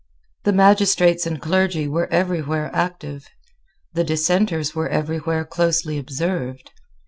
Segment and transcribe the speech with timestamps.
[0.45, 3.29] The magistrates and clergy were everywhere active,
[3.93, 6.71] the Dissenters were everywhere closely observed.